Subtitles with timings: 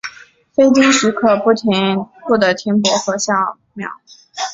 [0.55, 1.51] 非经许可不
[2.35, 3.35] 得停泊和下
[3.75, 3.87] 锚。